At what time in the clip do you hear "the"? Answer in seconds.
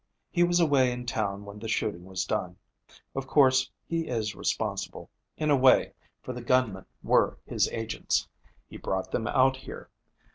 1.59-1.67, 6.33-6.41